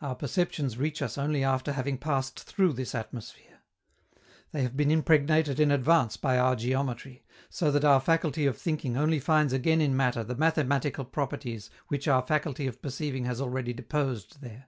[0.00, 3.60] Our perceptions reach us only after having passed through this atmosphere.
[4.50, 8.96] They have been impregnated in advance by our geometry, so that our faculty of thinking
[8.96, 13.72] only finds again in matter the mathematical properties which our faculty of perceiving has already
[13.72, 14.66] deposed there.